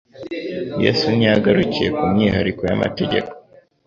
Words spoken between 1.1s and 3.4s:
ntiyagarukiye ku myihariko y'amategeko,